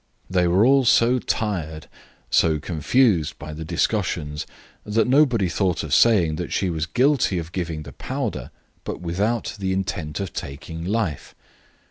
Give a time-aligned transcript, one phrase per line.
[0.31, 1.87] They were all so tired,
[2.31, 4.47] so confused by the discussions,
[4.83, 8.49] that nobody thought of saying that she was guilty of giving the powder
[8.83, 11.35] but without the intent of taking life.